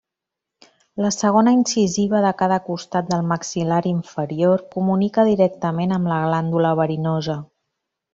[1.05, 7.37] La segona incisiva de cada costat del maxil·lar inferior comunica directament amb la glàndula verinosa.